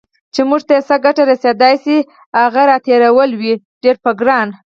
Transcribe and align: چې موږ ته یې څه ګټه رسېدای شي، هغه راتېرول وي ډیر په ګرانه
چې 0.33 0.41
موږ 0.49 0.61
ته 0.67 0.73
یې 0.77 0.85
څه 0.87 0.95
ګټه 1.05 1.23
رسېدای 1.31 1.75
شي، 1.83 1.97
هغه 2.39 2.61
راتېرول 2.71 3.29
وي 3.39 3.53
ډیر 3.83 3.95
په 4.03 4.11
ګرانه 4.19 4.53